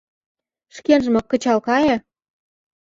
[0.75, 1.95] —Шкенжымак кычал кае.